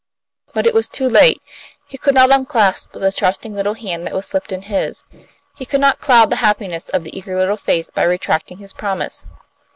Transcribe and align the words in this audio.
But 0.55 0.65
it 0.65 0.73
was 0.73 0.87
too 0.89 1.07
late. 1.07 1.43
He 1.85 1.95
could 1.95 2.15
not 2.15 2.31
unclasp 2.31 2.93
the 2.93 3.11
trusting 3.11 3.53
little 3.53 3.75
hand 3.75 4.07
that 4.07 4.15
was 4.15 4.25
slipped 4.25 4.51
in 4.51 4.63
his. 4.63 5.03
He 5.55 5.63
could 5.63 5.79
not 5.79 6.01
cloud 6.01 6.31
the 6.31 6.37
happiness 6.37 6.89
of 6.89 7.03
the 7.03 7.15
eager 7.15 7.37
little 7.37 7.55
face 7.55 7.91
by 7.91 8.01
retracting 8.05 8.57
his 8.57 8.73
promise. 8.73 9.25